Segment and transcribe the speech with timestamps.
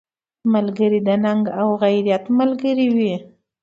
[0.53, 3.13] ملګری د ننګ او غیرت ملګری وي